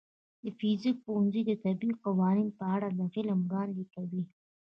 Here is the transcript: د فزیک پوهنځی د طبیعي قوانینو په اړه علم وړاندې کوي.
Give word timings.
د 0.43 0.45
فزیک 0.59 0.97
پوهنځی 1.05 1.41
د 1.45 1.51
طبیعي 1.63 1.93
قوانینو 2.03 2.55
په 2.59 2.65
اړه 2.75 2.87
علم 3.17 3.39
وړاندې 3.45 3.83
کوي. 3.93 4.23